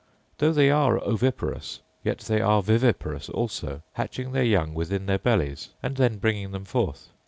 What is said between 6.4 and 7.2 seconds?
them forth.